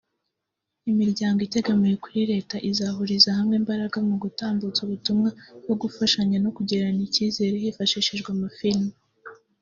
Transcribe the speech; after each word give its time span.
imiryango 0.91 1.39
itegamiye 1.47 1.95
kuri 2.03 2.19
Leta; 2.31 2.55
izahuriza 2.69 3.29
hamwe 3.37 3.53
imbaraga 3.61 3.97
mu 4.07 4.15
gutambutsa 4.23 4.79
ubutumwa 4.85 5.29
bwo 5.63 5.75
gufashanya 5.81 6.37
no 6.43 6.49
kugirirana 6.55 7.01
icyizere; 7.07 7.55
hifashishijwe 7.65 8.29
amafilimi 8.35 8.91